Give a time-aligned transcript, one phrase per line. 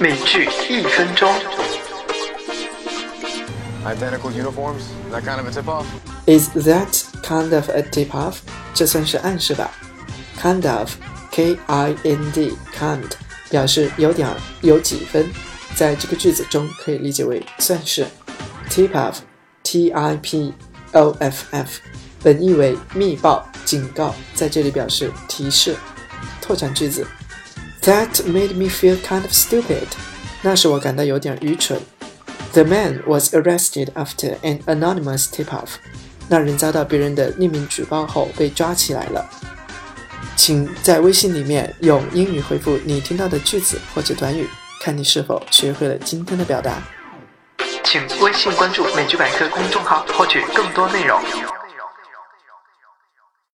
[0.00, 1.28] 美剧一分钟。
[3.84, 4.84] Identical uniforms?
[5.10, 5.84] That kind of a tip off?
[6.26, 8.36] Is that kind of a tip off？
[8.72, 9.72] 这算是暗示吧
[10.40, 13.10] ？Kind of，K I N D，kind
[13.50, 15.28] 表示有点儿、有几分，
[15.74, 18.06] 在这个句子中可以理解为算是。
[18.70, 20.54] Tip off，T I P
[20.92, 21.80] O F F，
[22.22, 25.74] 本意为密报、警告，在这里表示提示。
[26.40, 27.06] 拓展句子
[27.88, 29.86] ，That made me feel kind of stupid。
[30.42, 31.80] 那使我感到有点愚蠢。
[32.52, 35.76] The man was arrested after an anonymous tip-off。
[36.28, 39.26] 那人遭到别人的匿名举报后被抓起来了。
[40.36, 44.46] 请在微信里面用英语回复你听到的句子或者短语，
[44.82, 46.82] 看你是否学会了今天的表达。
[47.84, 51.18] 请微信关注“美剧百科”公众号，获取更多内容。